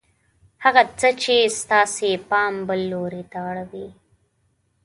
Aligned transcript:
هغه 0.63 0.83
څه 0.99 1.09
چې 1.21 1.35
ستاسې 1.61 2.09
پام 2.29 2.53
بل 2.67 2.81
لور 2.91 3.13
ته 3.31 3.39
اړوي 3.49 3.87